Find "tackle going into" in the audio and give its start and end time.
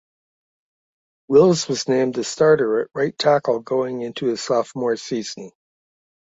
3.15-4.25